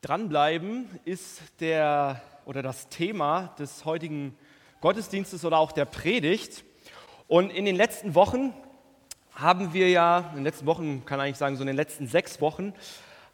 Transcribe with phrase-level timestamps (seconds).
[0.00, 4.38] Dranbleiben ist der oder das Thema des heutigen
[4.80, 6.62] Gottesdienstes oder auch der Predigt.
[7.26, 8.54] Und in den letzten Wochen
[9.32, 12.40] haben wir ja, in den letzten Wochen, kann eigentlich sagen, so in den letzten sechs
[12.40, 12.74] Wochen,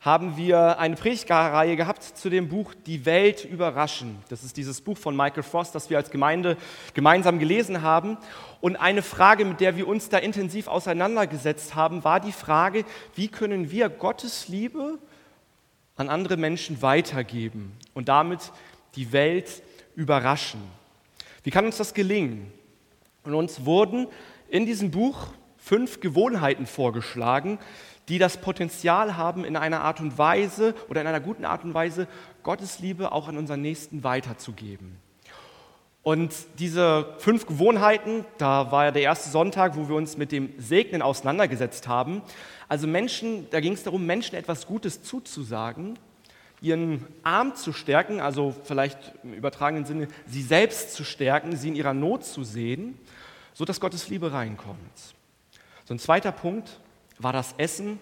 [0.01, 4.23] haben wir eine Predigtreihe gehabt zu dem Buch Die Welt überraschen.
[4.31, 6.57] Das ist dieses Buch von Michael Frost, das wir als Gemeinde
[6.95, 8.17] gemeinsam gelesen haben.
[8.63, 13.29] Und eine Frage, mit der wir uns da intensiv auseinandergesetzt haben, war die Frage, wie
[13.29, 14.99] können wir Gottes Liebe
[15.97, 18.53] an andere Menschen weitergeben und damit
[18.97, 19.63] die Welt
[19.95, 20.61] überraschen.
[21.43, 22.53] Wie kann uns das gelingen?
[23.23, 24.09] Und uns wurden
[24.49, 27.59] in diesem Buch fünf Gewohnheiten vorgeschlagen,
[28.09, 31.73] die das Potenzial haben, in einer Art und Weise oder in einer guten Art und
[31.73, 32.07] Weise
[32.43, 34.99] Gottes Liebe auch an unseren Nächsten weiterzugeben.
[36.05, 40.53] Und diese fünf Gewohnheiten, da war ja der erste Sonntag, wo wir uns mit dem
[40.59, 42.21] Segnen auseinandergesetzt haben.
[42.69, 45.99] Also Menschen, da ging es darum, Menschen etwas Gutes zuzusagen,
[46.61, 51.75] ihren Arm zu stärken, also vielleicht im übertragenen Sinne, sie selbst zu stärken, sie in
[51.75, 52.99] ihrer Not zu sehen,
[53.55, 55.15] sodass Gottes Liebe reinkommt.
[55.87, 56.81] So ein zweiter Punkt
[57.19, 57.99] war das Essen,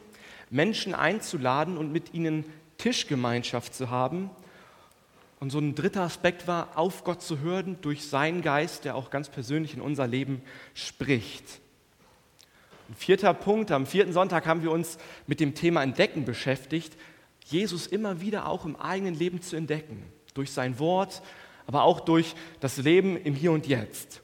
[0.51, 2.45] Menschen einzuladen und mit ihnen
[2.79, 4.29] Tischgemeinschaft zu haben,
[5.43, 9.11] und so ein dritter Aspekt war, auf Gott zu hören durch seinen Geist, der auch
[9.11, 10.41] ganz persönlich in unser Leben
[10.73, 11.59] spricht.
[12.89, 16.97] Ein vierter Punkt, am vierten Sonntag haben wir uns mit dem Thema Entdecken beschäftigt,
[17.45, 21.23] Jesus immer wieder auch im eigenen Leben zu entdecken, durch sein Wort,
[21.67, 24.23] aber auch durch das Leben im Hier und Jetzt.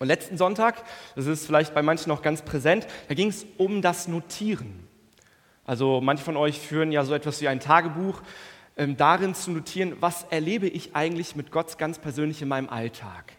[0.00, 0.84] Und letzten Sonntag,
[1.14, 4.86] das ist vielleicht bei manchen noch ganz präsent, da ging es um das Notieren.
[5.64, 8.20] Also manche von euch führen ja so etwas wie ein Tagebuch,
[8.76, 13.32] ähm, darin zu notieren, was erlebe ich eigentlich mit Gott ganz persönlich in meinem Alltag.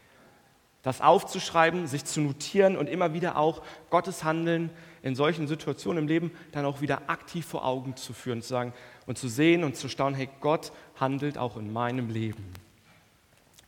[0.82, 4.70] Das aufzuschreiben, sich zu notieren und immer wieder auch Gottes Handeln
[5.04, 8.74] in solchen Situationen im Leben dann auch wieder aktiv vor Augen zu führen, zu sagen
[9.06, 12.54] und zu sehen und zu staunen, hey, Gott handelt auch in meinem Leben.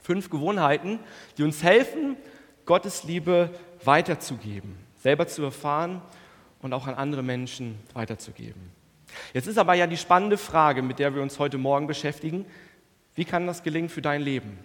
[0.01, 0.99] Fünf Gewohnheiten,
[1.37, 2.15] die uns helfen,
[2.65, 3.49] Gottes Liebe
[3.83, 6.01] weiterzugeben, selber zu erfahren
[6.61, 8.78] und auch an andere Menschen weiterzugeben.
[9.33, 12.45] Jetzt ist aber ja die spannende Frage, mit der wir uns heute Morgen beschäftigen,
[13.15, 14.57] wie kann das gelingen für dein Leben?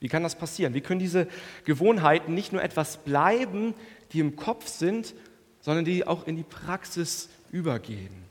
[0.00, 0.74] Wie kann das passieren?
[0.74, 1.26] Wie können diese
[1.64, 3.74] Gewohnheiten nicht nur etwas bleiben,
[4.12, 5.14] die im Kopf sind,
[5.60, 8.28] sondern die auch in die Praxis übergehen?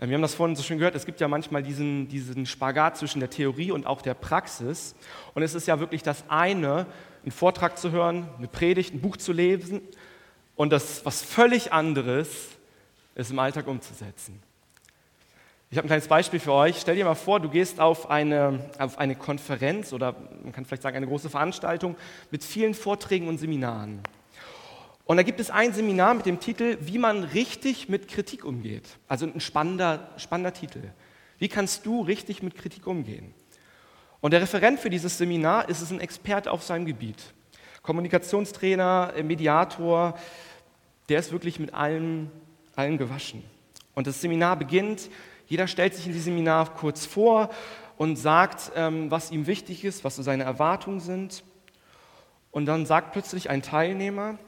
[0.00, 2.96] Ähm, wir haben das vorhin so schön gehört, es gibt ja manchmal diesen, diesen Spagat
[2.96, 4.94] zwischen der Theorie und auch der Praxis.
[5.34, 6.86] Und es ist ja wirklich das eine,
[7.22, 9.82] einen Vortrag zu hören, eine Predigt, ein Buch zu lesen
[10.56, 12.48] und das was völlig anderes
[13.14, 14.40] es im Alltag umzusetzen.
[15.72, 16.80] Ich habe ein kleines Beispiel für euch.
[16.80, 20.82] Stell dir mal vor, du gehst auf eine, auf eine Konferenz oder man kann vielleicht
[20.82, 21.96] sagen eine große Veranstaltung
[22.32, 24.00] mit vielen Vorträgen und Seminaren.
[25.04, 28.84] Und da gibt es ein Seminar mit dem Titel, wie man richtig mit Kritik umgeht.
[29.06, 30.82] Also ein spannender, spannender Titel.
[31.38, 33.32] Wie kannst du richtig mit Kritik umgehen?
[34.20, 37.32] Und der Referent für dieses Seminar ist es ein Experte auf seinem Gebiet.
[37.82, 40.18] Kommunikationstrainer, Mediator,
[41.08, 42.30] der ist wirklich mit allem
[42.80, 43.42] allen gewaschen.
[43.94, 45.10] Und das Seminar beginnt,
[45.46, 47.50] jeder stellt sich in diesem Seminar kurz vor
[47.96, 51.44] und sagt, ähm, was ihm wichtig ist, was so seine Erwartungen sind.
[52.50, 54.38] Und dann sagt plötzlich ein Teilnehmer,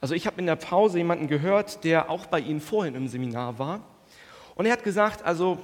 [0.00, 3.60] also ich habe in der Pause jemanden gehört, der auch bei Ihnen vorhin im Seminar
[3.60, 3.80] war.
[4.56, 5.60] Und er hat gesagt, also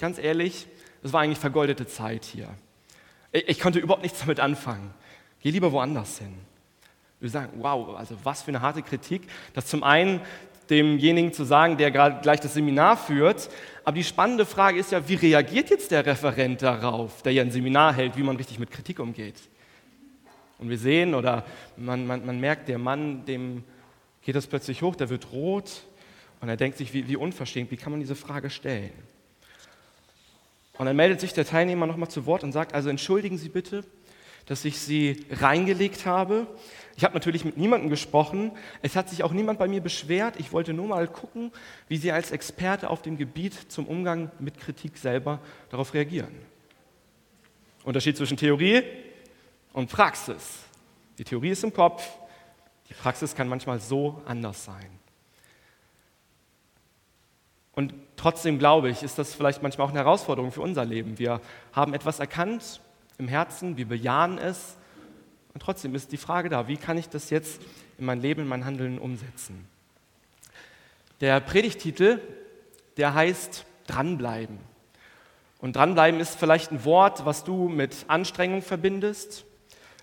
[0.00, 0.66] ganz ehrlich,
[1.02, 2.48] es war eigentlich vergeudete Zeit hier.
[3.30, 4.92] Ich konnte überhaupt nichts damit anfangen.
[5.40, 6.34] Geh lieber woanders hin.
[7.20, 10.20] Wir sagen, wow, also was für eine harte Kritik, dass zum einen
[10.70, 13.48] demjenigen zu sagen, der gerade gleich das Seminar führt.
[13.84, 17.50] Aber die spannende Frage ist ja, wie reagiert jetzt der Referent darauf, der ja ein
[17.50, 19.36] Seminar hält, wie man richtig mit Kritik umgeht?
[20.58, 21.44] Und wir sehen oder
[21.76, 23.64] man, man, man merkt, der Mann, dem
[24.22, 25.84] geht das plötzlich hoch, der wird rot
[26.40, 28.92] und er denkt sich, wie, wie unverschämt, wie kann man diese Frage stellen?
[30.76, 33.84] Und dann meldet sich der Teilnehmer nochmal zu Wort und sagt, also entschuldigen Sie bitte,
[34.48, 36.46] dass ich Sie reingelegt habe.
[36.96, 38.52] Ich habe natürlich mit niemandem gesprochen.
[38.80, 40.40] Es hat sich auch niemand bei mir beschwert.
[40.40, 41.52] Ich wollte nur mal gucken,
[41.86, 45.38] wie Sie als Experte auf dem Gebiet zum Umgang mit Kritik selber
[45.68, 46.34] darauf reagieren.
[47.84, 48.82] Unterschied zwischen Theorie
[49.74, 50.60] und Praxis.
[51.18, 52.08] Die Theorie ist im Kopf,
[52.88, 54.98] die Praxis kann manchmal so anders sein.
[57.72, 61.18] Und trotzdem glaube ich, ist das vielleicht manchmal auch eine Herausforderung für unser Leben.
[61.18, 61.42] Wir
[61.72, 62.80] haben etwas erkannt
[63.18, 64.76] im Herzen, wir bejahen es
[65.52, 67.60] und trotzdem ist die Frage da, wie kann ich das jetzt
[67.98, 69.66] in mein Leben, in mein Handeln umsetzen?
[71.20, 72.20] Der Predigtitel,
[72.96, 74.58] der heißt Dranbleiben.
[75.58, 79.44] Und dranbleiben ist vielleicht ein Wort, was du mit Anstrengung verbindest,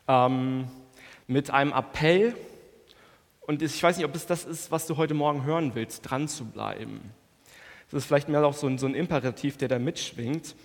[0.10, 0.68] ähm,
[1.28, 2.36] mit einem Appell.
[3.40, 6.28] Und ich weiß nicht, ob es das ist, was du heute Morgen hören willst, dran
[6.28, 7.00] zu bleiben.
[7.90, 10.56] Das ist vielleicht mehr auch so ein, so ein Imperativ, der da mitschwingt.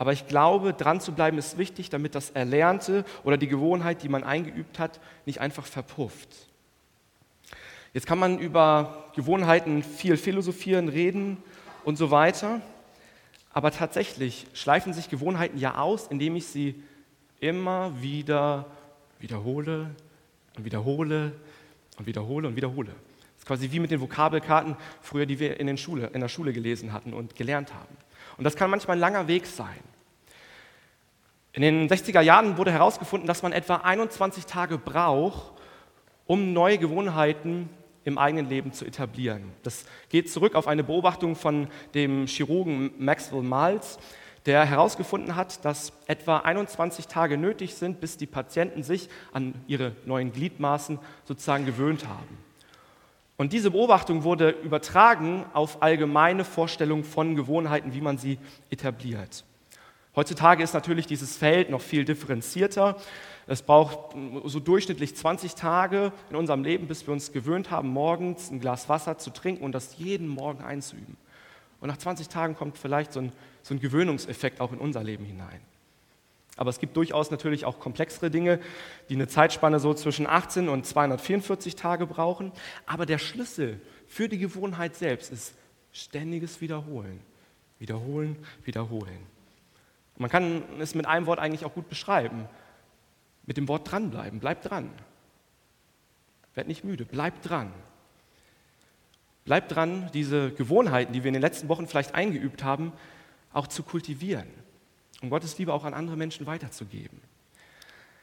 [0.00, 4.08] Aber ich glaube, dran zu bleiben ist wichtig, damit das Erlernte oder die Gewohnheit, die
[4.08, 6.30] man eingeübt hat, nicht einfach verpufft.
[7.92, 11.36] Jetzt kann man über Gewohnheiten viel philosophieren, reden
[11.84, 12.62] und so weiter.
[13.52, 16.82] Aber tatsächlich schleifen sich Gewohnheiten ja aus, indem ich sie
[17.38, 18.64] immer wieder
[19.18, 19.90] wiederhole
[20.56, 21.32] und wiederhole
[21.98, 22.88] und wiederhole und wiederhole.
[22.88, 26.54] Das ist quasi wie mit den Vokabelkarten früher, die wir in, Schule, in der Schule
[26.54, 27.94] gelesen hatten und gelernt haben.
[28.40, 29.68] Und das kann manchmal ein langer Weg sein.
[31.52, 35.52] In den 60er Jahren wurde herausgefunden, dass man etwa 21 Tage braucht,
[36.26, 37.68] um neue Gewohnheiten
[38.04, 39.52] im eigenen Leben zu etablieren.
[39.62, 43.98] Das geht zurück auf eine Beobachtung von dem Chirurgen Maxwell Maltz,
[44.46, 49.94] der herausgefunden hat, dass etwa 21 Tage nötig sind, bis die Patienten sich an ihre
[50.06, 52.38] neuen Gliedmaßen sozusagen gewöhnt haben.
[53.40, 58.36] Und diese Beobachtung wurde übertragen auf allgemeine Vorstellungen von Gewohnheiten, wie man sie
[58.68, 59.46] etabliert.
[60.14, 62.98] Heutzutage ist natürlich dieses Feld noch viel differenzierter.
[63.46, 64.14] Es braucht
[64.44, 68.90] so durchschnittlich 20 Tage in unserem Leben, bis wir uns gewöhnt haben, morgens ein Glas
[68.90, 71.16] Wasser zu trinken und das jeden Morgen einzuüben.
[71.80, 73.32] Und nach 20 Tagen kommt vielleicht so ein,
[73.62, 75.62] so ein Gewöhnungseffekt auch in unser Leben hinein.
[76.60, 78.60] Aber es gibt durchaus natürlich auch komplexere Dinge,
[79.08, 82.52] die eine Zeitspanne so zwischen 18 und 244 Tage brauchen.
[82.84, 85.54] Aber der Schlüssel für die Gewohnheit selbst ist
[85.90, 87.22] ständiges Wiederholen.
[87.78, 89.20] Wiederholen, wiederholen.
[90.18, 92.46] Man kann es mit einem Wort eigentlich auch gut beschreiben.
[93.46, 94.38] Mit dem Wort dranbleiben.
[94.38, 94.90] Bleib dran.
[96.52, 97.06] Werd nicht müde.
[97.06, 97.72] Bleib dran.
[99.46, 102.92] Bleib dran, diese Gewohnheiten, die wir in den letzten Wochen vielleicht eingeübt haben,
[103.50, 104.60] auch zu kultivieren
[105.20, 107.20] um Gottes Liebe auch an andere Menschen weiterzugeben.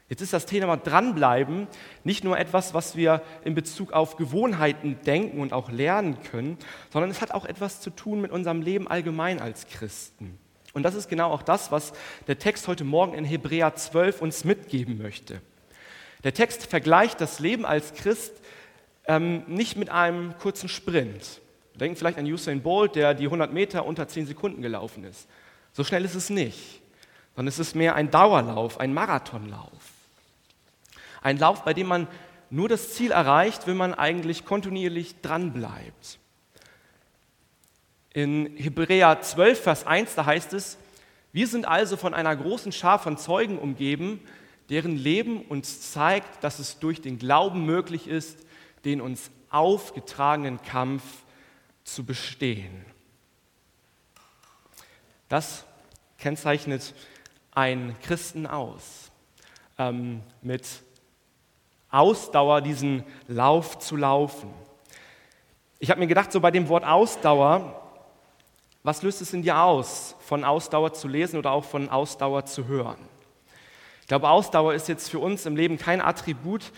[0.10, 1.68] Jetzt ist das Thema dranbleiben
[2.06, 6.58] nicht nur etwas, was wir in Bezug auf Gewohnheiten denken und auch lernen können,
[6.92, 10.40] sondern es hat auch etwas zu tun mit unserem Leben allgemein als Christen.
[10.74, 11.92] Und das ist genau auch das, was
[12.28, 15.42] der Text heute Morgen in Hebräer 12 uns mitgeben möchte.
[16.24, 18.34] Der Text vergleicht das Leben als Christ
[19.08, 21.42] ähm, nicht mit einem kurzen Sprint.
[21.76, 25.28] Denken vielleicht an Usain Bolt, der die 100 Meter unter 10 Sekunden gelaufen ist.
[25.74, 26.82] So schnell ist es nicht
[27.38, 29.70] sondern es ist mehr ein Dauerlauf, ein Marathonlauf.
[31.22, 32.08] Ein Lauf, bei dem man
[32.50, 36.18] nur das Ziel erreicht, wenn man eigentlich kontinuierlich dranbleibt.
[38.12, 40.80] In Hebräer 12, Vers 1, da heißt es,
[41.32, 44.20] wir sind also von einer großen Schar von Zeugen umgeben,
[44.70, 48.40] deren Leben uns zeigt, dass es durch den Glauben möglich ist,
[48.84, 51.04] den uns aufgetragenen Kampf
[51.84, 52.84] zu bestehen.
[55.30, 55.66] Das
[56.18, 56.96] kennzeichnet
[57.58, 59.10] einen Christen aus,
[59.80, 60.64] ähm, mit
[61.90, 64.54] Ausdauer diesen Lauf zu laufen.
[65.80, 67.82] Ich habe mir gedacht, so bei dem Wort Ausdauer,
[68.84, 72.68] was löst es in dir aus, von Ausdauer zu lesen oder auch von Ausdauer zu
[72.68, 73.00] hören?
[74.02, 76.72] Ich glaube, Ausdauer ist jetzt für uns im Leben kein Attribut,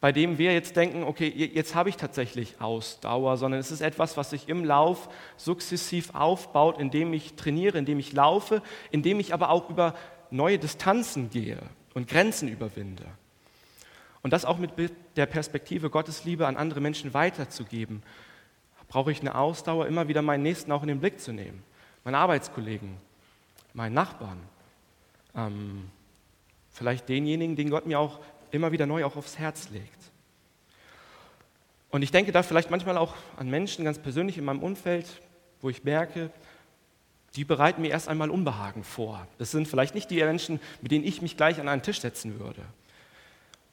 [0.00, 4.16] bei dem wir jetzt denken, okay, jetzt habe ich tatsächlich Ausdauer, sondern es ist etwas,
[4.16, 9.50] was sich im Lauf sukzessiv aufbaut, indem ich trainiere, indem ich laufe, indem ich aber
[9.50, 9.94] auch über
[10.30, 11.58] neue Distanzen gehe
[11.94, 13.04] und Grenzen überwinde.
[14.22, 14.72] Und das auch mit
[15.16, 18.02] der Perspektive Gottes Liebe an andere Menschen weiterzugeben,
[18.88, 21.62] brauche ich eine Ausdauer, immer wieder meinen Nächsten auch in den Blick zu nehmen.
[22.04, 22.96] Meine Arbeitskollegen,
[23.72, 24.38] meinen Nachbarn,
[25.34, 25.90] ähm,
[26.70, 28.20] vielleicht denjenigen, den Gott mir auch
[28.50, 30.10] immer wieder neu auch aufs Herz legt.
[31.90, 35.06] Und ich denke da vielleicht manchmal auch an Menschen ganz persönlich in meinem Umfeld,
[35.60, 36.30] wo ich merke,
[37.36, 39.26] die bereiten mir erst einmal Unbehagen vor.
[39.38, 42.40] Das sind vielleicht nicht die Menschen, mit denen ich mich gleich an einen Tisch setzen
[42.40, 42.62] würde.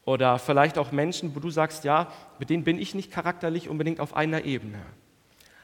[0.06, 4.02] Oder vielleicht auch Menschen, wo du sagst, ja, mit denen bin ich nicht charakterlich unbedingt
[4.02, 4.80] auf einer Ebene.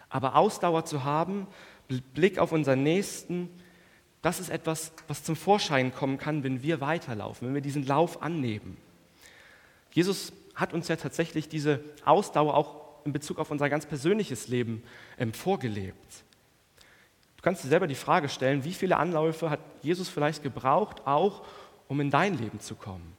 [0.08, 1.46] Aber Ausdauer zu haben,
[2.14, 3.50] Blick auf unseren Nächsten,
[4.22, 8.22] das ist etwas, was zum Vorschein kommen kann, wenn wir weiterlaufen, wenn wir diesen Lauf
[8.22, 8.78] annehmen.
[9.92, 14.84] Jesus hat uns ja tatsächlich diese Ausdauer auch in Bezug auf unser ganz persönliches Leben
[15.18, 16.24] ähm, vorgelebt.
[17.40, 21.46] Du kannst dir selber die Frage stellen, wie viele Anläufe hat Jesus vielleicht gebraucht, auch
[21.88, 23.16] um in dein Leben zu kommen?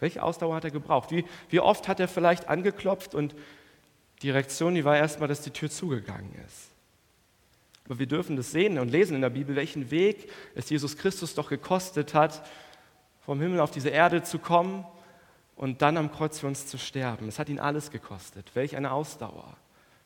[0.00, 1.12] Welche Ausdauer hat er gebraucht?
[1.12, 3.36] Wie, wie oft hat er vielleicht angeklopft und
[4.22, 6.70] die Reaktion, die war erstmal, dass die Tür zugegangen ist.
[7.84, 11.36] Aber wir dürfen das sehen und lesen in der Bibel, welchen Weg es Jesus Christus
[11.36, 12.44] doch gekostet hat,
[13.24, 14.84] vom Himmel auf diese Erde zu kommen
[15.54, 17.28] und dann am Kreuz für uns zu sterben.
[17.28, 18.50] Es hat ihn alles gekostet.
[18.54, 19.56] Welch eine Ausdauer.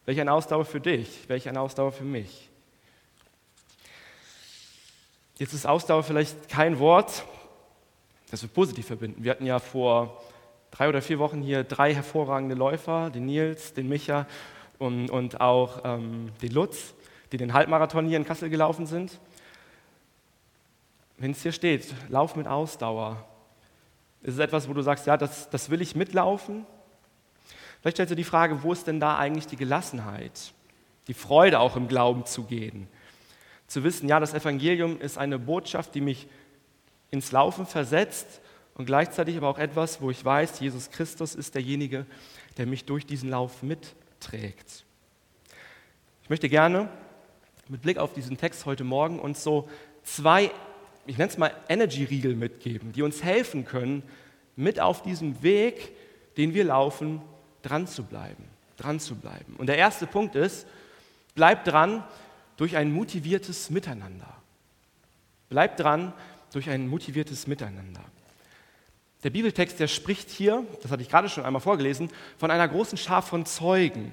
[0.05, 2.51] Welch eine Ausdauer für dich, welch eine Ausdauer für mich.
[5.37, 7.25] Jetzt ist Ausdauer vielleicht kein Wort,
[8.31, 9.25] das wir positiv verbinden.
[9.25, 10.23] Wir hatten ja vor
[10.71, 14.27] drei oder vier Wochen hier drei hervorragende Läufer, den Nils, den Micha
[14.79, 16.95] und, und auch ähm, den Lutz.
[17.33, 19.19] die den Halbmarathon hier in Kassel gelaufen sind.
[21.17, 23.25] Wenn es hier steht, lauf mit Ausdauer,
[24.23, 26.65] ist es etwas, wo du sagst, ja, das, das will ich mitlaufen?
[27.81, 30.53] Vielleicht stellst du die Frage, wo ist denn da eigentlich die Gelassenheit,
[31.09, 32.87] die Freude auch im Glauben zu gehen?
[33.75, 36.29] Zu wissen, ja, das Evangelium ist eine Botschaft, die mich
[37.11, 38.41] ins Laufen versetzt
[38.75, 42.07] und gleichzeitig aber auch etwas, wo ich weiß, Jesus Christus ist derjenige,
[42.57, 44.85] der mich durch diesen Lauf mitträgt.
[46.23, 46.89] Ich möchte gerne
[47.67, 49.69] mit Blick auf diesen Text heute Morgen uns so
[50.05, 50.53] zwei,
[51.05, 54.05] ich nenne es mal Energy-Riegel mitgeben, die uns helfen können,
[54.55, 55.97] mit auf diesem Weg,
[56.37, 57.23] den wir laufen,
[57.63, 58.45] dran zu bleiben.
[58.77, 59.57] Dran zu bleiben.
[59.59, 60.65] Und der erste Punkt ist,
[61.35, 62.05] bleib dran
[62.57, 64.33] durch ein motiviertes Miteinander.
[65.49, 66.13] Bleib dran
[66.53, 68.03] durch ein motiviertes Miteinander.
[69.23, 72.99] Der Bibeltext, der spricht hier, das hatte ich gerade schon einmal vorgelesen, von einer großen
[72.99, 74.13] Schar von Zeugen,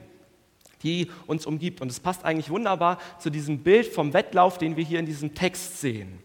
[0.83, 1.81] die uns umgibt.
[1.81, 5.36] Und es passt eigentlich wunderbar zu diesem Bild vom Wettlauf, den wir hier in diesem
[5.36, 6.19] Text sehen.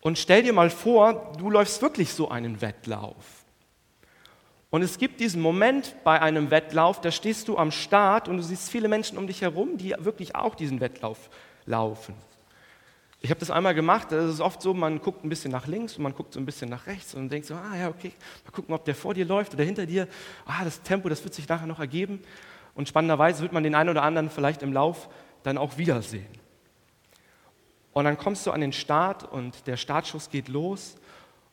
[0.00, 3.39] Und stell dir mal vor, du läufst wirklich so einen Wettlauf.
[4.70, 8.42] Und es gibt diesen Moment bei einem Wettlauf, da stehst du am Start und du
[8.42, 11.28] siehst viele Menschen um dich herum, die wirklich auch diesen Wettlauf
[11.66, 12.14] laufen.
[13.20, 15.96] Ich habe das einmal gemacht, es ist oft so, man guckt ein bisschen nach links
[15.96, 18.12] und man guckt so ein bisschen nach rechts und denkt so, ah ja, okay,
[18.44, 20.08] mal gucken, ob der vor dir läuft oder hinter dir.
[20.46, 22.22] Ah, das Tempo, das wird sich nachher noch ergeben.
[22.74, 25.10] Und spannenderweise wird man den einen oder anderen vielleicht im Lauf
[25.42, 26.28] dann auch wiedersehen.
[27.92, 30.96] Und dann kommst du an den Start und der Startschuss geht los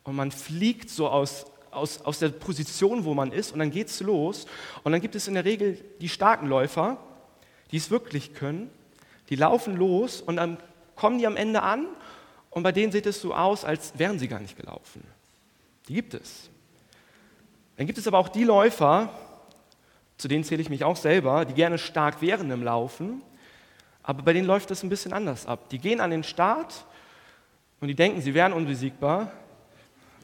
[0.04, 3.88] und man fliegt so aus, aus, aus der Position, wo man ist und dann geht
[3.88, 4.46] es los.
[4.84, 6.98] Und dann gibt es in der Regel die starken Läufer,
[7.72, 8.70] die es wirklich können,
[9.30, 10.58] die laufen los und dann
[10.96, 11.88] kommen die am Ende an
[12.50, 15.04] und bei denen sieht es so aus, als wären sie gar nicht gelaufen.
[15.88, 16.50] Die gibt es.
[17.78, 19.10] Dann gibt es aber auch die Läufer,
[20.18, 23.22] zu denen zähle ich mich auch selber, die gerne stark wären im Laufen,
[24.02, 25.70] aber bei denen läuft es ein bisschen anders ab.
[25.70, 26.86] Die gehen an den Start
[27.80, 29.32] und die denken, sie wären unbesiegbar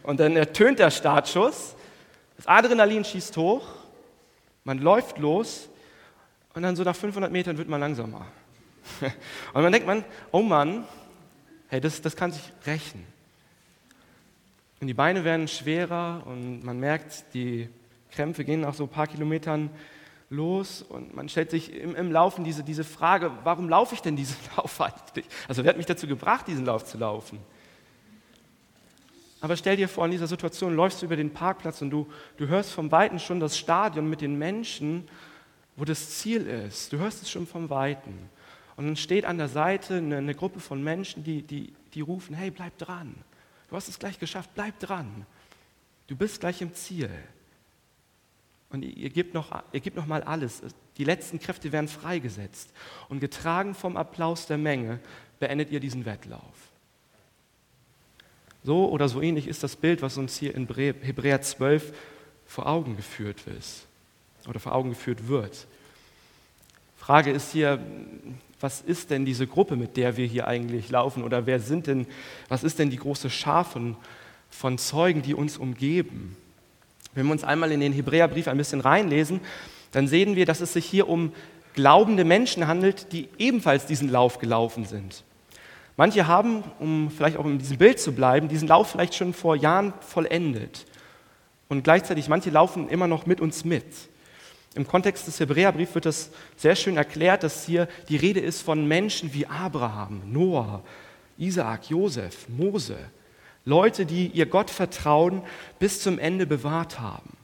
[0.03, 1.75] und dann ertönt der Startschuss,
[2.37, 3.65] das Adrenalin schießt hoch,
[4.63, 5.69] man läuft los
[6.53, 8.27] und dann so nach 500 Metern wird man langsamer.
[9.53, 10.85] Und dann denkt man, oh Mann,
[11.69, 13.05] hey, das, das kann sich rächen.
[14.81, 17.69] Und die Beine werden schwerer und man merkt, die
[18.11, 19.69] Krämpfe gehen nach so ein paar Kilometern
[20.29, 24.17] los und man stellt sich im, im Laufen diese, diese Frage, warum laufe ich denn
[24.17, 25.25] diesen Lauf eigentlich?
[25.47, 27.39] Also wer hat mich dazu gebracht, diesen Lauf zu laufen?
[29.43, 32.07] Aber stell dir vor, in dieser Situation läufst du über den Parkplatz und du,
[32.37, 35.05] du hörst vom Weiten schon das Stadion mit den Menschen,
[35.75, 36.93] wo das Ziel ist.
[36.93, 38.29] Du hörst es schon vom Weiten.
[38.77, 42.33] Und dann steht an der Seite eine, eine Gruppe von Menschen, die, die, die rufen,
[42.33, 43.15] hey, bleib dran.
[43.69, 45.25] Du hast es gleich geschafft, bleib dran.
[46.07, 47.09] Du bist gleich im Ziel.
[48.69, 50.61] Und ihr, gebt noch, ihr gebt noch mal alles.
[50.95, 52.71] Die letzten Kräfte werden freigesetzt.
[53.09, 55.01] Und getragen vom Applaus der Menge
[55.37, 56.72] beendet ihr diesen Wettlauf.
[58.63, 61.93] So oder so ähnlich ist das Bild, was uns hier in Hebräer 12
[62.45, 63.85] vor Augen geführt ist
[64.47, 65.67] oder vor Augen geführt wird.
[66.97, 67.79] Frage ist hier,
[68.61, 71.23] was ist denn diese Gruppe, mit der wir hier eigentlich laufen?
[71.23, 72.07] Oder wer sind denn,
[72.47, 73.97] was ist denn die große Schar von,
[74.49, 76.37] von Zeugen, die uns umgeben?
[77.13, 79.41] Wenn wir uns einmal in den Hebräerbrief ein bisschen reinlesen,
[79.91, 81.33] dann sehen wir, dass es sich hier um
[81.73, 85.23] glaubende Menschen handelt, die ebenfalls diesen Lauf gelaufen sind.
[85.95, 89.55] Manche haben, um vielleicht auch in diesem Bild zu bleiben, diesen Lauf vielleicht schon vor
[89.55, 90.85] Jahren vollendet.
[91.69, 93.85] Und gleichzeitig, manche laufen immer noch mit uns mit.
[94.75, 98.87] Im Kontext des Hebräerbriefs wird das sehr schön erklärt, dass hier die Rede ist von
[98.87, 100.81] Menschen wie Abraham, Noah,
[101.37, 102.97] Isaak, Josef, Mose.
[103.65, 105.43] Leute, die ihr Gottvertrauen
[105.77, 107.37] bis zum Ende bewahrt haben.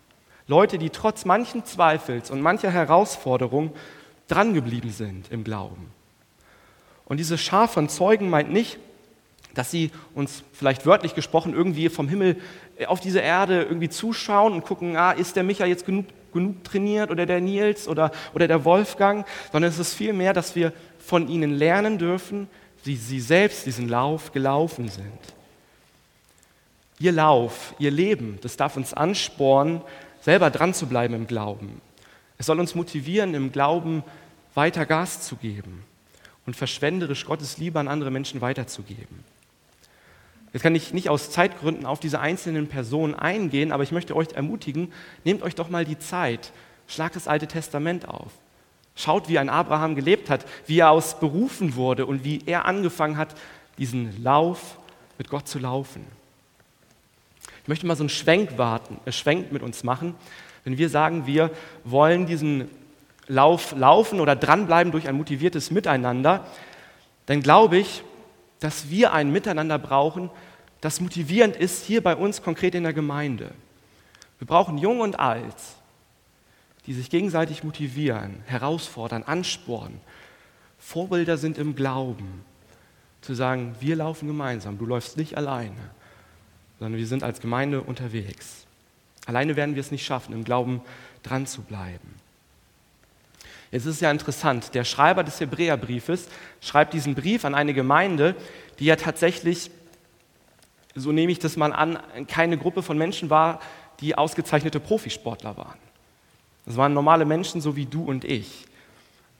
[0.47, 3.71] Leute, die trotz manchen Zweifels und mancher Herausforderung
[4.27, 5.91] drangeblieben sind im Glauben.
[7.09, 8.77] Und diese Schar von Zeugen meint nicht,
[9.55, 12.37] dass sie uns vielleicht wörtlich gesprochen irgendwie vom Himmel
[12.85, 17.09] auf diese Erde irgendwie zuschauen und gucken, ah, ist der Micha jetzt genug genug trainiert
[17.09, 21.55] oder der Nils oder, oder der Wolfgang, sondern es ist vielmehr, dass wir von ihnen
[21.55, 22.47] lernen dürfen,
[22.83, 25.19] wie sie selbst diesen Lauf gelaufen sind.
[26.99, 29.81] Ihr Lauf, ihr Leben, das darf uns anspornen,
[30.21, 31.81] selber dran zu bleiben im Glauben.
[32.37, 34.03] Es soll uns motivieren, im Glauben
[34.53, 35.83] weiter Gas zu geben
[36.49, 39.23] und verschwenderisch Gottes Liebe an andere Menschen weiterzugeben.
[40.51, 44.29] Jetzt kann ich nicht aus Zeitgründen auf diese einzelnen Personen eingehen, aber ich möchte euch
[44.33, 44.91] ermutigen,
[45.23, 46.51] nehmt euch doch mal die Zeit,
[46.87, 48.31] schlagt das Alte Testament auf.
[48.95, 53.17] Schaut, wie ein Abraham gelebt hat, wie er aus berufen wurde und wie er angefangen
[53.17, 53.35] hat,
[53.77, 54.79] diesen Lauf
[55.19, 56.03] mit Gott zu laufen.
[57.61, 60.15] Ich möchte mal so einen Schwenk, warten, äh, Schwenk mit uns machen,
[60.63, 61.51] wenn wir sagen, wir
[61.83, 62.71] wollen diesen
[63.29, 66.47] Lauf laufen oder dranbleiben durch ein motiviertes Miteinander,
[67.27, 68.03] dann glaube ich,
[68.59, 70.31] dass wir ein Miteinander brauchen,
[70.81, 73.51] das motivierend ist hier bei uns konkret in der Gemeinde.
[74.39, 75.55] Wir brauchen Jung und Alt,
[76.87, 80.01] die sich gegenseitig motivieren, herausfordern, anspornen,
[80.79, 82.43] Vorbilder sind im Glauben,
[83.21, 85.91] zu sagen, wir laufen gemeinsam, du läufst nicht alleine,
[86.79, 88.65] sondern wir sind als Gemeinde unterwegs.
[89.27, 90.81] Alleine werden wir es nicht schaffen, im Glauben
[91.21, 92.18] dran zu bleiben.
[93.71, 96.27] Jetzt ist es ja interessant, der Schreiber des Hebräerbriefes
[96.59, 98.35] schreibt diesen Brief an eine Gemeinde,
[98.79, 99.69] die ja tatsächlich,
[100.95, 103.59] so nehme ich das mal an, keine Gruppe von Menschen war,
[103.99, 105.77] die ausgezeichnete Profisportler waren.
[106.65, 108.65] Das waren normale Menschen, so wie du und ich.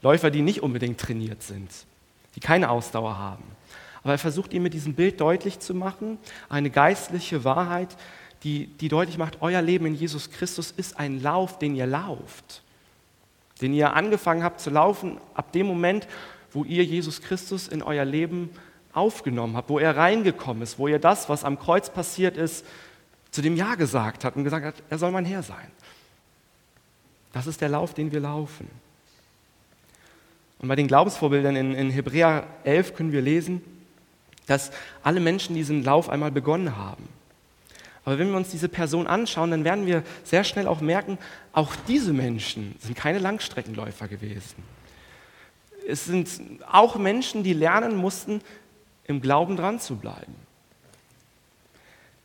[0.02, 1.70] Läufer, die nicht unbedingt trainiert sind,
[2.36, 3.44] die keine Ausdauer haben.
[4.04, 6.18] Aber er versucht ihm mit diesem Bild deutlich zu machen,
[6.48, 7.90] eine geistliche Wahrheit,
[8.44, 12.62] die, die deutlich macht, euer Leben in Jesus Christus ist ein Lauf, den ihr lauft.
[13.62, 16.08] Den ihr angefangen habt zu laufen ab dem Moment,
[16.52, 18.50] wo ihr Jesus Christus in euer Leben
[18.94, 22.66] aufgenommen habt, wo er reingekommen ist, wo ihr das, was am Kreuz passiert ist,
[23.32, 25.72] zu dem Ja gesagt habt und gesagt habt, er soll mein Herr sein.
[27.34, 28.68] Das ist der Lauf, den wir laufen.
[30.60, 33.62] Und bei den Glaubensvorbildern in, in Hebräer 11 können wir lesen,
[34.48, 34.72] dass
[35.04, 37.08] alle Menschen diesen Lauf einmal begonnen haben.
[38.06, 41.18] Aber wenn wir uns diese Person anschauen, dann werden wir sehr schnell auch merken,
[41.52, 44.64] auch diese Menschen sind keine Langstreckenläufer gewesen.
[45.88, 46.30] Es sind
[46.72, 48.42] auch Menschen, die lernen mussten,
[49.06, 50.36] im Glauben dran zu bleiben.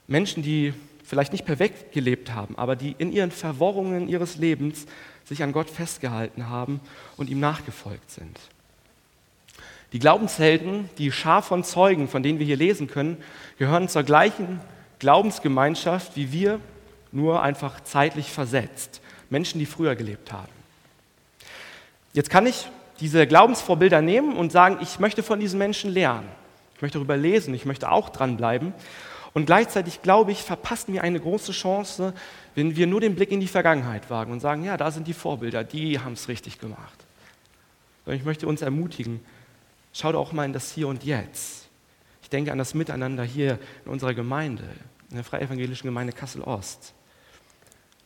[0.07, 4.87] Menschen, die vielleicht nicht perfekt gelebt haben, aber die in ihren Verworrungen ihres Lebens
[5.25, 6.81] sich an Gott festgehalten haben
[7.17, 8.39] und ihm nachgefolgt sind.
[9.93, 13.17] Die Glaubenshelden, die Schar von Zeugen, von denen wir hier lesen können,
[13.59, 14.61] gehören zur gleichen
[15.05, 16.61] Glaubensgemeinschaft wie wir,
[17.13, 19.03] nur einfach zeitlich versetzt.
[19.29, 20.49] Menschen, die früher gelebt haben.
[22.15, 22.69] Jetzt kann ich
[23.01, 26.27] diese Glaubensvorbilder nehmen und sagen, ich möchte von diesen Menschen lernen.
[26.77, 28.73] Ich möchte darüber lesen, ich möchte auch dranbleiben.
[29.35, 32.15] Und gleichzeitig glaube ich, verpassen wir eine große Chance,
[32.55, 35.13] wenn wir nur den Blick in die Vergangenheit wagen und sagen, ja, da sind die
[35.13, 37.05] Vorbilder, die haben es richtig gemacht.
[38.07, 39.21] Und ich möchte uns ermutigen,
[39.93, 41.69] schau doch auch mal in das Hier und Jetzt.
[42.23, 44.65] Ich denke an das Miteinander hier in unserer Gemeinde,
[45.15, 46.93] in der Freievangelischen Gemeinde Kassel-Ost.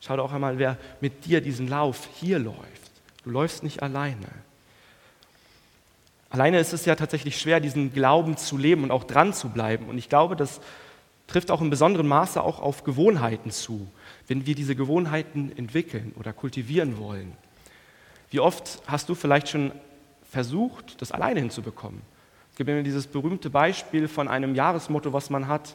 [0.03, 2.93] Schau doch auch einmal, wer mit dir diesen Lauf hier läuft.
[3.25, 4.29] Du läufst nicht alleine.
[6.29, 9.89] Alleine ist es ja tatsächlich schwer, diesen Glauben zu leben und auch dran zu bleiben.
[9.89, 10.61] Und ich glaube, dass
[11.29, 13.89] trifft auch in besonderem Maße auch auf Gewohnheiten zu,
[14.27, 17.33] wenn wir diese Gewohnheiten entwickeln oder kultivieren wollen.
[18.31, 19.73] Wie oft hast du vielleicht schon
[20.31, 22.03] versucht, das alleine hinzubekommen?
[22.51, 25.75] Es gibt immer dieses berühmte Beispiel von einem Jahresmotto, was man hat.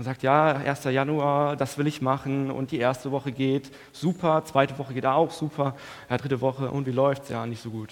[0.00, 0.84] Man sagt, ja, 1.
[0.84, 5.30] Januar, das will ich machen und die erste Woche geht super, zweite Woche geht auch
[5.30, 5.76] super,
[6.08, 7.28] ja, dritte Woche und wie läuft's?
[7.28, 7.90] Ja, nicht so gut.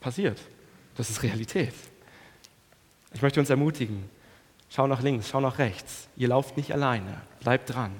[0.00, 0.38] Passiert.
[0.96, 1.74] Das ist Realität.
[3.12, 4.08] Ich möchte uns ermutigen,
[4.70, 6.06] Schau nach links, schau nach rechts.
[6.16, 7.20] Ihr lauft nicht alleine.
[7.40, 7.90] Bleibt dran.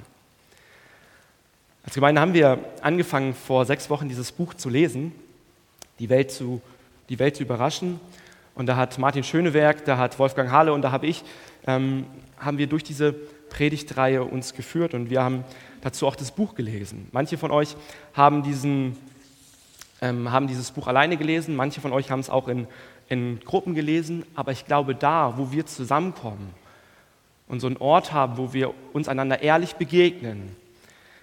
[1.85, 5.11] Als Gemeinde haben wir angefangen, vor sechs Wochen dieses Buch zu lesen,
[5.99, 6.63] die Welt zu,
[7.09, 7.99] die Welt zu überraschen.
[8.55, 11.25] Und da hat Martin Schönewerk, da hat Wolfgang Hahle und da habe ich,
[11.67, 12.07] ähm,
[12.39, 15.45] haben wir durch diese Predigtreihe uns geführt und wir haben
[15.81, 17.09] dazu auch das Buch gelesen.
[17.13, 17.77] Manche von euch
[18.15, 18.97] haben, diesen,
[20.01, 22.67] ähm, haben dieses Buch alleine gelesen, manche von euch haben es auch in,
[23.09, 26.55] in Gruppen gelesen, aber ich glaube, da, wo wir zusammenkommen,
[27.47, 30.57] und so einen Ort haben, wo wir uns einander ehrlich begegnen,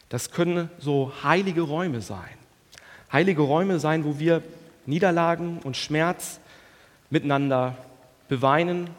[0.10, 2.20] das können so heilige Räume sein.
[3.12, 4.44] Heilige Räume sein, wo wir
[4.86, 6.40] Niederlagen und Schmerz
[7.10, 7.76] miteinander
[8.28, 8.90] beweinen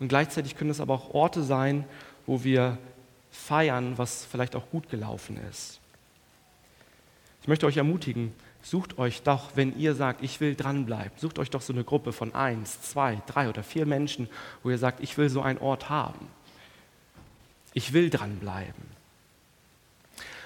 [0.00, 1.84] und gleichzeitig können es aber auch Orte sein,
[2.26, 2.78] wo wir
[3.30, 5.80] feiern, was vielleicht auch gut gelaufen ist.
[7.40, 11.50] Ich möchte euch ermutigen, sucht euch doch, wenn ihr sagt, ich will dranbleiben, sucht euch
[11.50, 14.28] doch so eine Gruppe von eins, zwei, drei oder vier Menschen,
[14.62, 16.28] wo ihr sagt, ich will so einen Ort haben.
[17.74, 18.92] Ich will dranbleiben.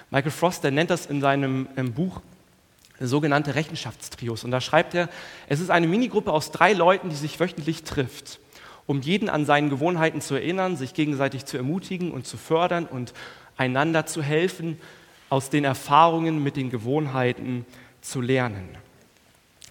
[0.09, 2.21] Michael Frost, der nennt das in seinem Buch
[2.99, 4.43] sogenannte Rechenschaftstrios.
[4.43, 5.09] Und da schreibt er,
[5.47, 8.39] es ist eine Minigruppe aus drei Leuten, die sich wöchentlich trifft,
[8.87, 13.13] um jeden an seinen Gewohnheiten zu erinnern, sich gegenseitig zu ermutigen und zu fördern und
[13.57, 14.79] einander zu helfen,
[15.29, 17.65] aus den Erfahrungen mit den Gewohnheiten
[18.01, 18.69] zu lernen.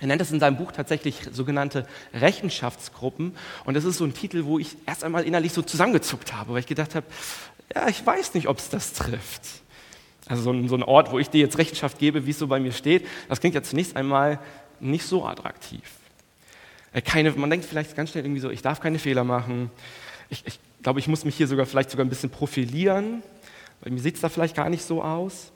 [0.00, 3.34] Er nennt es in seinem Buch tatsächlich sogenannte Rechenschaftsgruppen.
[3.64, 6.60] Und das ist so ein Titel, wo ich erst einmal innerlich so zusammengezuckt habe, weil
[6.60, 7.06] ich gedacht habe,
[7.74, 9.42] ja, ich weiß nicht, ob es das trifft.
[10.26, 12.46] Also so ein, so ein Ort, wo ich dir jetzt Rechenschaft gebe, wie es so
[12.46, 14.38] bei mir steht, das klingt ja zunächst einmal
[14.80, 15.80] nicht so attraktiv.
[16.96, 19.70] Äh, keine, man denkt vielleicht ganz schnell irgendwie so, ich darf keine Fehler machen.
[20.30, 23.22] Ich, ich glaube, ich muss mich hier sogar vielleicht sogar ein bisschen profilieren,
[23.82, 25.52] weil mir sieht es da vielleicht gar nicht so aus.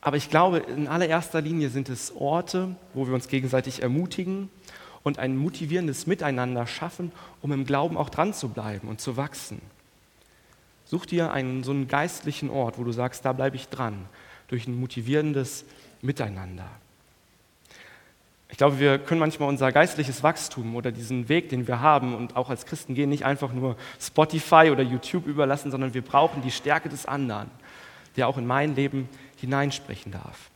[0.00, 4.48] Aber ich glaube, in allererster Linie sind es Orte, wo wir uns gegenseitig ermutigen
[5.02, 9.60] und ein motivierendes Miteinander schaffen, um im Glauben auch dran zu bleiben und zu wachsen.
[10.86, 14.06] Such dir einen so einen geistlichen Ort, wo du sagst, da bleibe ich dran,
[14.46, 15.66] durch ein motivierendes
[16.00, 16.70] Miteinander.
[18.50, 22.34] Ich glaube, wir können manchmal unser geistliches Wachstum oder diesen Weg, den wir haben und
[22.34, 26.50] auch als Christen gehen, nicht einfach nur Spotify oder YouTube überlassen, sondern wir brauchen die
[26.50, 27.50] Stärke des anderen,
[28.16, 30.50] der auch in mein Leben hineinsprechen darf.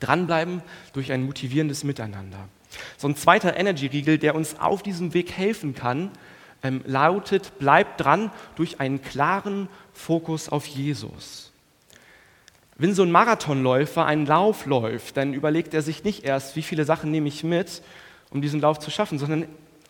[0.00, 0.62] Dranbleiben
[0.94, 2.48] durch ein motivierendes Miteinander.
[2.96, 6.10] So ein zweiter Energy-Riegel, der uns auf diesem Weg helfen kann,
[6.62, 11.47] ähm, lautet, bleibt dran durch einen klaren Fokus auf Jesus.
[12.78, 16.84] Wenn so ein Marathonläufer einen Lauf läuft, dann überlegt er sich nicht erst, wie viele
[16.84, 17.82] Sachen nehme ich mit,
[18.30, 19.48] um diesen Lauf zu schaffen, sondern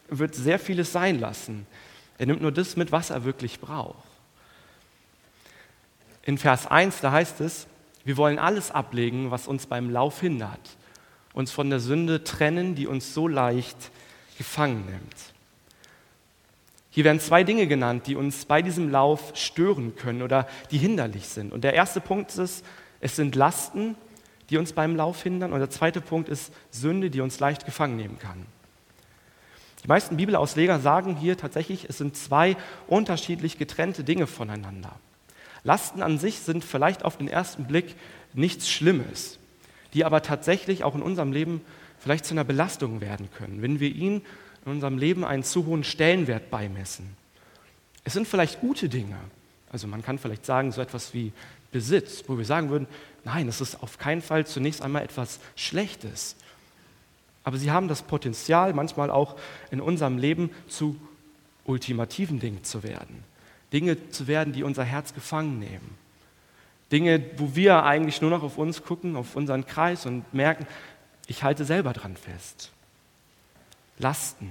[0.09, 1.67] wird sehr vieles sein lassen.
[2.17, 4.09] Er nimmt nur das mit, was er wirklich braucht.
[6.23, 7.67] In Vers 1, da heißt es,
[8.05, 10.77] wir wollen alles ablegen, was uns beim Lauf hindert,
[11.35, 13.77] uns von der Sünde trennen, die uns so leicht
[14.39, 15.35] gefangen nimmt.
[16.91, 21.29] Hier werden zwei Dinge genannt, die uns bei diesem Lauf stören können oder die hinderlich
[21.29, 21.53] sind.
[21.53, 22.65] Und der erste Punkt ist,
[23.01, 23.95] es sind Lasten,
[24.51, 25.53] die uns beim Lauf hindern.
[25.53, 28.47] Und der zweite Punkt ist Sünde, die uns leicht gefangen nehmen kann.
[29.85, 32.57] Die meisten Bibelausleger sagen hier tatsächlich, es sind zwei
[32.89, 34.97] unterschiedlich getrennte Dinge voneinander.
[35.63, 37.95] Lasten an sich sind vielleicht auf den ersten Blick
[38.33, 39.39] nichts Schlimmes,
[39.95, 41.61] die aber tatsächlich auch in unserem Leben
[41.99, 44.23] vielleicht zu einer Belastung werden können, wenn wir ihnen
[44.65, 47.17] in unserem Leben einen zu hohen Stellenwert beimessen.
[48.05, 49.19] Es sind vielleicht gute Dinge.
[49.71, 51.33] Also man kann vielleicht sagen, so etwas wie
[51.73, 52.89] Besitz, wo wir sagen würden,
[53.25, 56.37] nein, es ist auf keinen Fall zunächst einmal etwas Schlechtes.
[57.45, 59.37] Aber sie haben das Potenzial, manchmal auch
[59.71, 60.97] in unserem Leben zu
[61.65, 63.25] ultimativen Dingen zu werden.
[63.73, 65.97] Dinge zu werden, die unser Herz gefangen nehmen.
[66.91, 70.67] Dinge, wo wir eigentlich nur noch auf uns gucken, auf unseren Kreis und merken,
[71.27, 72.73] ich halte selber dran fest.
[73.99, 74.51] Lasten.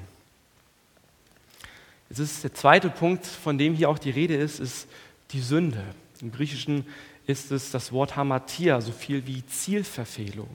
[2.09, 4.87] Jetzt ist der zweite Punkt, von dem hier auch die Rede ist, ist
[5.31, 5.83] die Sünde.
[6.21, 6.85] Im Griechischen
[7.25, 10.49] ist es das Wort Hamatia, so viel wie Zielverfehlung.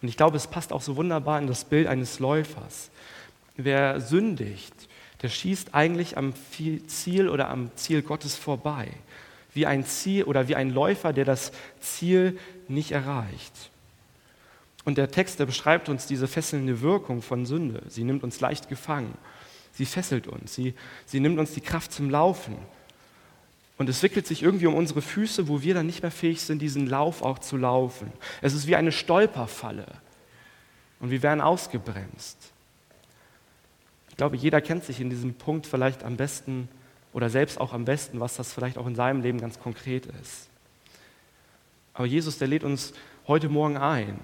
[0.00, 2.90] Und ich glaube, es passt auch so wunderbar in das Bild eines Läufers.
[3.56, 4.74] Wer sündigt,
[5.22, 6.34] der schießt eigentlich am
[6.86, 8.88] Ziel oder am Ziel Gottes vorbei.
[9.54, 12.38] Wie ein Ziel oder wie ein Läufer, der das Ziel
[12.68, 13.71] nicht erreicht.
[14.84, 17.82] Und der Text, der beschreibt uns diese fesselnde Wirkung von Sünde.
[17.88, 19.16] Sie nimmt uns leicht gefangen.
[19.72, 20.54] Sie fesselt uns.
[20.54, 20.74] Sie,
[21.06, 22.56] sie nimmt uns die Kraft zum Laufen.
[23.78, 26.60] Und es wickelt sich irgendwie um unsere Füße, wo wir dann nicht mehr fähig sind,
[26.60, 28.12] diesen Lauf auch zu laufen.
[28.40, 29.86] Es ist wie eine Stolperfalle.
[31.00, 32.36] Und wir werden ausgebremst.
[34.10, 36.68] Ich glaube, jeder kennt sich in diesem Punkt vielleicht am besten
[37.12, 40.48] oder selbst auch am besten, was das vielleicht auch in seinem Leben ganz konkret ist.
[41.94, 42.92] Aber Jesus, der lädt uns
[43.26, 44.18] heute Morgen ein,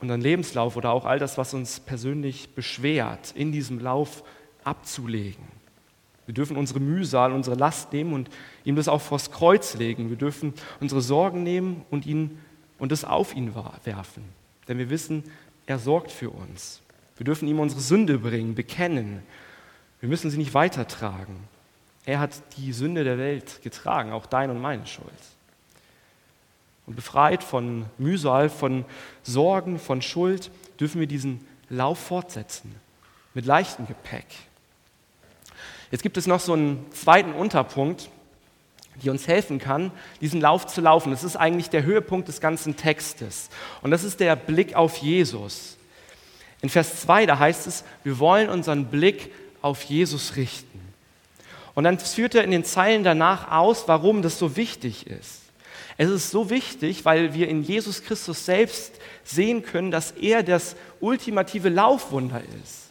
[0.00, 4.22] unseren Lebenslauf oder auch all das, was uns persönlich beschwert, in diesem Lauf
[4.64, 5.44] abzulegen.
[6.26, 8.30] Wir dürfen unsere Mühsal, unsere Last nehmen und
[8.64, 10.08] ihm das auch vors Kreuz legen.
[10.08, 12.38] Wir dürfen unsere Sorgen nehmen und, ihn,
[12.78, 13.54] und es auf ihn
[13.84, 14.24] werfen.
[14.68, 15.24] Denn wir wissen,
[15.66, 16.80] er sorgt für uns.
[17.16, 19.22] Wir dürfen ihm unsere Sünde bringen, bekennen.
[20.00, 21.36] Wir müssen sie nicht weitertragen.
[22.06, 25.33] Er hat die Sünde der Welt getragen, auch deine und meine Schuld
[26.86, 28.84] und befreit von Mühsal, von
[29.22, 32.74] Sorgen, von Schuld, dürfen wir diesen Lauf fortsetzen
[33.32, 34.26] mit leichtem Gepäck.
[35.90, 38.08] Jetzt gibt es noch so einen zweiten Unterpunkt,
[39.02, 41.10] die uns helfen kann, diesen Lauf zu laufen.
[41.10, 43.48] Das ist eigentlich der Höhepunkt des ganzen Textes.
[43.82, 45.76] Und das ist der Blick auf Jesus.
[46.62, 50.80] In Vers 2, da heißt es, wir wollen unseren Blick auf Jesus richten.
[51.74, 55.43] Und dann führt er in den Zeilen danach aus, warum das so wichtig ist.
[55.96, 60.74] Es ist so wichtig, weil wir in Jesus Christus selbst sehen können, dass er das
[61.00, 62.90] ultimative Laufwunder ist.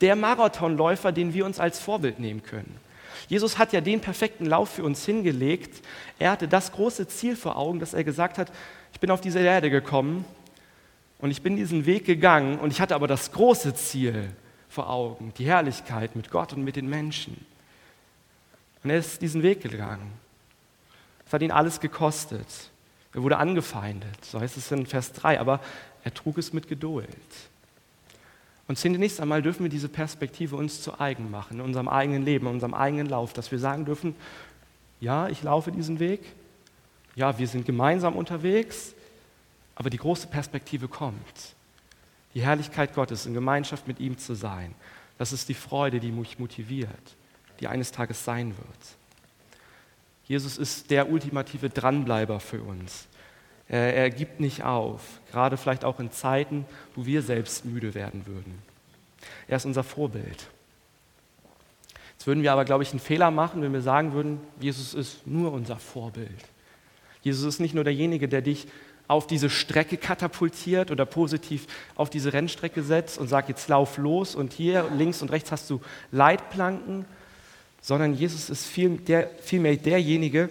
[0.00, 2.74] Der Marathonläufer, den wir uns als Vorbild nehmen können.
[3.28, 5.84] Jesus hat ja den perfekten Lauf für uns hingelegt.
[6.18, 8.50] Er hatte das große Ziel vor Augen, dass er gesagt hat,
[8.92, 10.24] ich bin auf diese Erde gekommen
[11.18, 14.30] und ich bin diesen Weg gegangen und ich hatte aber das große Ziel
[14.68, 17.44] vor Augen, die Herrlichkeit mit Gott und mit den Menschen.
[18.82, 20.12] Und er ist diesen Weg gegangen.
[21.30, 22.48] Es hat ihn alles gekostet.
[23.14, 25.60] Er wurde angefeindet, so heißt es in Vers 3, aber
[26.02, 27.06] er trug es mit Geduld.
[28.66, 32.48] Und zunächst einmal dürfen wir diese Perspektive uns zu eigen machen, in unserem eigenen Leben,
[32.48, 34.16] in unserem eigenen Lauf, dass wir sagen dürfen,
[34.98, 36.20] ja, ich laufe diesen Weg,
[37.14, 38.92] ja, wir sind gemeinsam unterwegs,
[39.76, 41.54] aber die große Perspektive kommt.
[42.34, 44.74] Die Herrlichkeit Gottes, in Gemeinschaft mit ihm zu sein,
[45.16, 47.14] das ist die Freude, die mich motiviert,
[47.60, 48.99] die eines Tages sein wird.
[50.30, 53.08] Jesus ist der ultimative Dranbleiber für uns.
[53.66, 55.00] Er, er gibt nicht auf,
[55.32, 58.62] gerade vielleicht auch in Zeiten, wo wir selbst müde werden würden.
[59.48, 60.46] Er ist unser Vorbild.
[62.12, 65.26] Jetzt würden wir aber, glaube ich, einen Fehler machen, wenn wir sagen würden, Jesus ist
[65.26, 66.44] nur unser Vorbild.
[67.22, 68.68] Jesus ist nicht nur derjenige, der dich
[69.08, 71.66] auf diese Strecke katapultiert oder positiv
[71.96, 75.68] auf diese Rennstrecke setzt und sagt, jetzt lauf los und hier links und rechts hast
[75.70, 75.80] du
[76.12, 77.04] Leitplanken,
[77.80, 80.50] sondern Jesus ist vielmehr viel derjenige,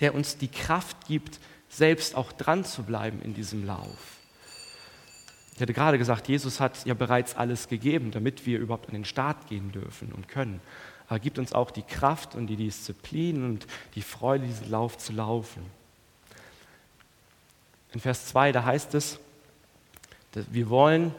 [0.00, 4.18] der uns die Kraft gibt, selbst auch dran zu bleiben in diesem Lauf.
[5.54, 9.04] Ich hatte gerade gesagt, Jesus hat ja bereits alles gegeben, damit wir überhaupt an den
[9.04, 10.60] Start gehen dürfen und können.
[11.06, 14.98] Aber er gibt uns auch die Kraft und die Disziplin und die Freude, diesen Lauf
[14.98, 15.62] zu laufen.
[17.92, 19.18] In Vers 2, da heißt es,
[20.34, 21.12] wir wollen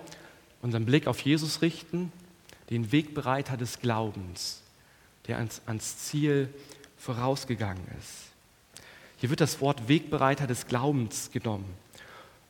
[0.61, 2.11] unseren Blick auf Jesus richten,
[2.69, 4.61] den Wegbereiter des Glaubens,
[5.29, 6.49] der ans, ans Ziel
[6.97, 8.25] vorausgegangen ist.
[9.17, 11.73] Hier wird das Wort Wegbereiter des Glaubens genommen.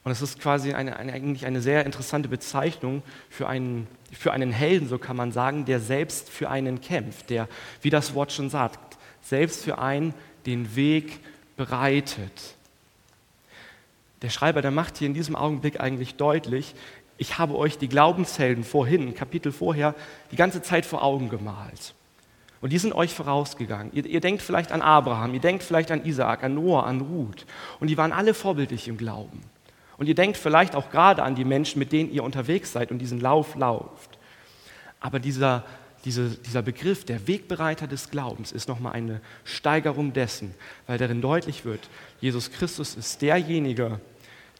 [0.03, 4.51] Und es ist quasi eine, eine, eigentlich eine sehr interessante Bezeichnung für einen, für einen
[4.51, 7.47] Helden, so kann man sagen, der selbst für einen kämpft, der,
[7.81, 10.13] wie das Wort schon sagt, selbst für einen
[10.45, 11.19] den Weg
[11.57, 12.55] bereitet.
[14.21, 16.75] Der Schreiber, der macht hier in diesem Augenblick eigentlich deutlich,
[17.17, 19.93] ich habe euch die Glaubenshelden vorhin, Kapitel vorher,
[20.31, 21.93] die ganze Zeit vor Augen gemalt.
[22.61, 23.93] Und die sind euch vorausgegangen.
[23.93, 27.45] Ihr, ihr, denkt vielleicht an Abraham, ihr denkt vielleicht an Isaak, an Noah, an Ruth.
[27.79, 29.41] Und die waren alle vorbildlich im Glauben.
[29.97, 32.99] Und ihr denkt vielleicht auch gerade an die Menschen, mit denen ihr unterwegs seid und
[32.99, 34.17] diesen Lauf lauft.
[34.99, 35.65] Aber dieser,
[36.05, 40.53] diese, dieser Begriff, der Wegbereiter des Glaubens, ist nochmal eine Steigerung dessen,
[40.87, 43.99] weil darin deutlich wird, Jesus Christus ist derjenige,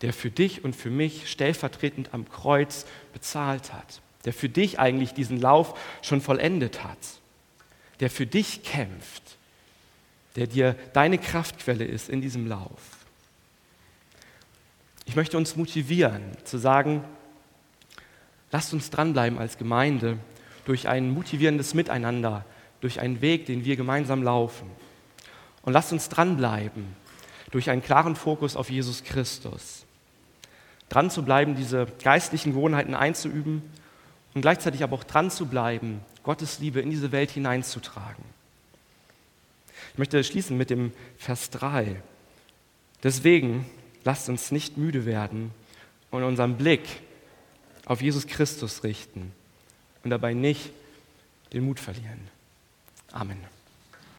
[0.02, 5.14] der für dich und für mich stellvertretend am Kreuz bezahlt hat, der für dich eigentlich
[5.14, 6.98] diesen Lauf schon vollendet hat,
[8.00, 9.38] der für dich kämpft,
[10.36, 13.00] der dir deine Kraftquelle ist in diesem Lauf.
[15.06, 17.04] Ich möchte uns motivieren zu sagen,
[18.52, 20.18] lasst uns dranbleiben als Gemeinde
[20.66, 22.46] durch ein motivierendes Miteinander,
[22.80, 24.70] durch einen Weg, den wir gemeinsam laufen.
[25.64, 26.96] Und lasst uns dranbleiben
[27.52, 29.86] durch einen klaren Fokus auf Jesus Christus.
[30.90, 33.64] Dran zu bleiben, diese geistlichen Gewohnheiten einzuüben
[34.34, 38.24] und gleichzeitig aber auch dran zu bleiben, Gottes Liebe in diese Welt hineinzutragen.
[39.94, 42.02] Ich möchte schließen mit dem Vers 3.
[43.04, 43.66] Deswegen
[44.04, 45.52] lasst uns nicht müde werden
[46.12, 46.82] und unseren Blick
[47.86, 49.32] auf Jesus Christus richten
[50.04, 50.72] und dabei nicht
[51.54, 52.28] den Mut verlieren.
[53.12, 53.59] Amen.